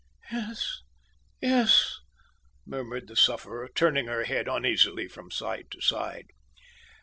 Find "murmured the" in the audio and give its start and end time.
2.65-3.15